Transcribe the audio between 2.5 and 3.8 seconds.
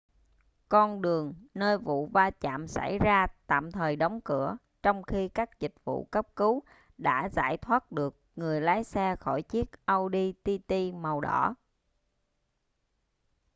xảy ra tạm